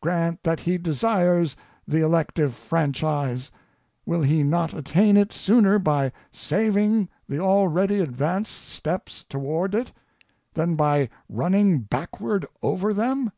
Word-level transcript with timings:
Grant 0.00 0.44
that 0.44 0.60
he 0.60 0.78
desires 0.78 1.54
the 1.86 2.00
elective 2.00 2.54
franchise, 2.54 3.50
will 4.06 4.22
he 4.22 4.42
not 4.42 4.72
attain 4.72 5.18
it 5.18 5.30
sooner 5.30 5.78
by 5.78 6.10
saving 6.32 7.10
the 7.28 7.38
already 7.40 7.98
advanced 8.00 8.66
steps 8.70 9.24
toward 9.24 9.74
it, 9.74 9.92
than 10.54 10.74
by 10.74 11.10
running 11.28 11.80
backward 11.82 12.46
over 12.62 12.94
them? 12.94 13.30